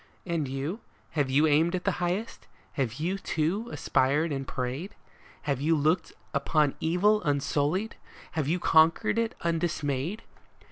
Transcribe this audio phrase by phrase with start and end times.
[0.25, 0.79] And you?
[1.11, 2.47] Have you aimed at the highest?
[2.71, 4.95] Have you, too, aspired and prayed?
[5.43, 7.97] Have you looked upon evil unsullied?
[8.31, 10.23] have you conquered it undismayed